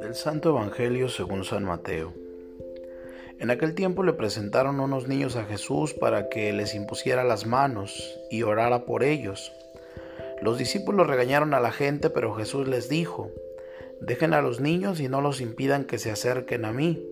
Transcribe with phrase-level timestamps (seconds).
[0.00, 2.12] Del Santo Evangelio según San Mateo.
[3.38, 8.18] En aquel tiempo le presentaron unos niños a Jesús para que les impusiera las manos
[8.30, 9.52] y orara por ellos.
[10.42, 13.30] Los discípulos regañaron a la gente, pero Jesús les dijo,
[14.00, 17.02] Dejen a los niños y no los impidan que se acerquen a mí,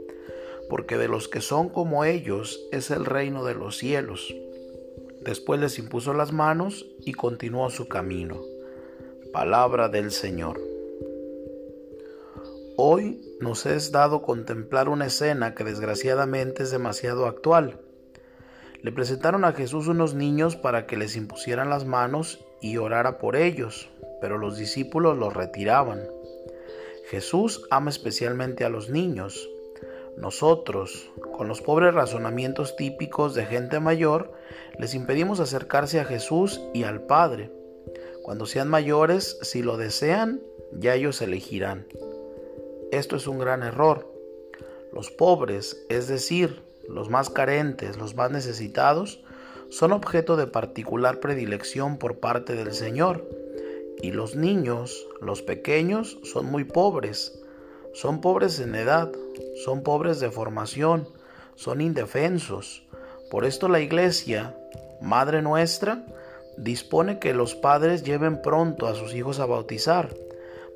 [0.68, 4.34] porque de los que son como ellos es el reino de los cielos.
[5.24, 8.42] Después les impuso las manos y continuó su camino.
[9.32, 10.60] Palabra del Señor.
[12.76, 17.80] Hoy nos es dado contemplar una escena que desgraciadamente es demasiado actual.
[18.82, 23.34] Le presentaron a Jesús unos niños para que les impusieran las manos y orara por
[23.34, 23.88] ellos,
[24.20, 26.02] pero los discípulos los retiraban.
[27.08, 29.48] Jesús ama especialmente a los niños.
[30.16, 34.32] Nosotros, con los pobres razonamientos típicos de gente mayor,
[34.78, 37.50] les impedimos acercarse a Jesús y al Padre.
[38.22, 40.40] Cuando sean mayores, si lo desean,
[40.72, 41.86] ya ellos elegirán.
[42.92, 44.10] Esto es un gran error.
[44.92, 49.22] Los pobres, es decir, los más carentes, los más necesitados,
[49.68, 53.28] son objeto de particular predilección por parte del Señor
[54.00, 57.40] y los niños, los pequeños, son muy pobres.
[57.94, 59.12] Son pobres en edad,
[59.64, 61.08] son pobres de formación,
[61.54, 62.82] son indefensos.
[63.30, 64.56] Por esto la Iglesia,
[65.00, 66.04] Madre nuestra,
[66.56, 70.12] dispone que los padres lleven pronto a sus hijos a bautizar,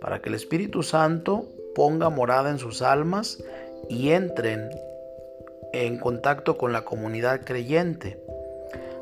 [0.00, 3.42] para que el Espíritu Santo ponga morada en sus almas
[3.88, 4.70] y entren
[5.72, 8.22] en contacto con la comunidad creyente.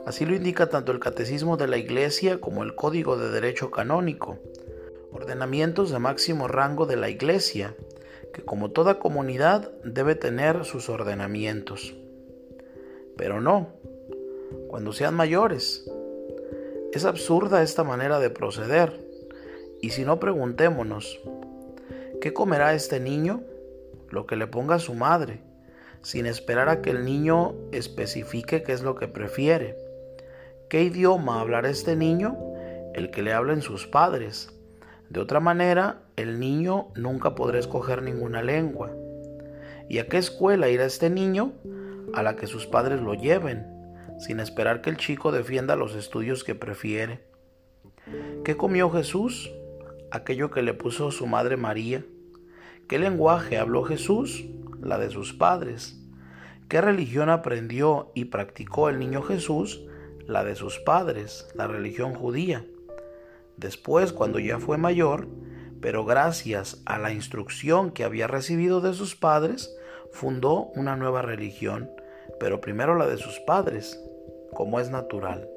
[0.06, 4.38] Así lo indica tanto el Catecismo de la Iglesia como el Código de Derecho Canónico,
[5.12, 7.74] ordenamientos de máximo rango de la Iglesia,
[8.36, 11.94] que como toda comunidad debe tener sus ordenamientos.
[13.16, 13.68] Pero no,
[14.68, 15.90] cuando sean mayores.
[16.92, 18.92] Es absurda esta manera de proceder,
[19.80, 21.18] y si no preguntémonos,
[22.20, 23.42] ¿qué comerá este niño?
[24.10, 25.40] Lo que le ponga su madre,
[26.02, 29.78] sin esperar a que el niño especifique qué es lo que prefiere.
[30.68, 32.36] ¿Qué idioma hablará este niño?
[32.92, 34.50] El que le hablen sus padres.
[35.10, 38.92] De otra manera, el niño nunca podrá escoger ninguna lengua.
[39.88, 41.52] ¿Y a qué escuela irá este niño?
[42.14, 43.66] A la que sus padres lo lleven,
[44.18, 47.24] sin esperar que el chico defienda los estudios que prefiere.
[48.44, 49.52] ¿Qué comió Jesús?
[50.10, 52.04] Aquello que le puso su madre María.
[52.88, 54.44] ¿Qué lenguaje habló Jesús?
[54.80, 55.98] La de sus padres.
[56.68, 59.82] ¿Qué religión aprendió y practicó el niño Jesús?
[60.26, 62.66] la de sus padres, la religión judía.
[63.56, 65.28] Después, cuando ya fue mayor,
[65.80, 69.74] pero gracias a la instrucción que había recibido de sus padres,
[70.12, 71.90] fundó una nueva religión,
[72.40, 74.00] pero primero la de sus padres,
[74.54, 75.48] como es natural.